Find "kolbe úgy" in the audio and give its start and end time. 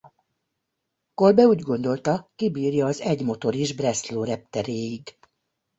1.13-1.61